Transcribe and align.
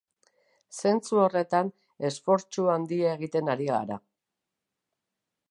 Zentzu 0.77 1.19
horretan, 1.23 1.69
esfortsu 2.09 2.67
handia 2.77 3.13
egiten 3.19 3.53
ari 3.57 3.69
gara. 3.71 4.01